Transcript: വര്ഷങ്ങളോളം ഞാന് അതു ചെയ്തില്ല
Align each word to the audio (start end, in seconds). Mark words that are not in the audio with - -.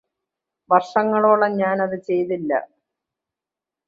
വര്ഷങ്ങളോളം 0.69 1.51
ഞാന് 1.57 1.81
അതു 1.81 1.97
ചെയ്തില്ല 2.07 2.51